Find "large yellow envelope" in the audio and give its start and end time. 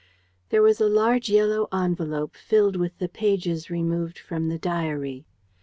0.89-2.35